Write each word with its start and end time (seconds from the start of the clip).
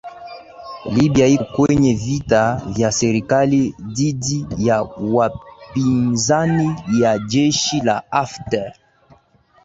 Libya 0.95 1.25
iko 1.35 1.45
kwenye 1.53 1.91
vita 2.03 2.43
vya 2.73 2.89
serikali 2.99 3.59
dhidi 3.95 4.37
ya 4.67 4.77
wapinzani 5.15 6.67
wa 7.03 7.13
jeshi 7.19 7.75
la 7.87 7.97
Hafter 8.13 8.69